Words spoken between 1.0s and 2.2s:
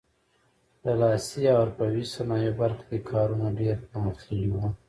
لاسي او حرفوي